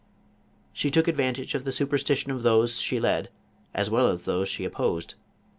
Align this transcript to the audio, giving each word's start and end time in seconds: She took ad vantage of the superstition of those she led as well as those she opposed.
She 0.73 0.89
took 0.89 1.07
ad 1.07 1.15
vantage 1.15 1.53
of 1.53 1.63
the 1.63 1.71
superstition 1.71 2.31
of 2.31 2.41
those 2.41 2.79
she 2.81 2.99
led 2.99 3.29
as 3.71 3.91
well 3.91 4.07
as 4.07 4.23
those 4.23 4.49
she 4.49 4.65
opposed. 4.65 5.13